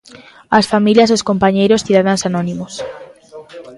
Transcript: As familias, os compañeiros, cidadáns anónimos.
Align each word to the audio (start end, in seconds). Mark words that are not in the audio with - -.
As 0.57 0.65
familias, 0.73 1.13
os 1.15 1.25
compañeiros, 1.29 1.83
cidadáns 1.87 2.25
anónimos. 2.29 2.73